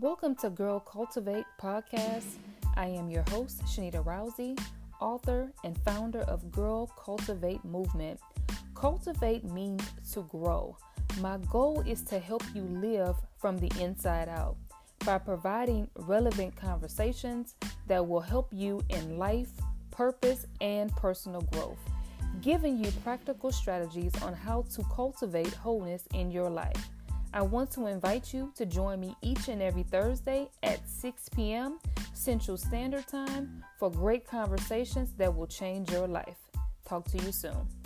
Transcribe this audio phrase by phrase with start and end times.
[0.00, 2.24] Welcome to Girl Cultivate Podcast.
[2.74, 4.58] I am your host, Shanita Rousey,
[4.98, 8.18] author and founder of Girl Cultivate Movement.
[8.74, 9.82] Cultivate means
[10.14, 10.74] to grow.
[11.20, 14.56] My goal is to help you live from the inside out
[15.04, 17.56] by providing relevant conversations
[17.86, 19.50] that will help you in life,
[19.90, 21.78] purpose, and personal growth,
[22.40, 26.88] giving you practical strategies on how to cultivate wholeness in your life.
[27.32, 31.78] I want to invite you to join me each and every Thursday at 6 p.m.
[32.12, 36.38] Central Standard Time for great conversations that will change your life.
[36.84, 37.79] Talk to you soon.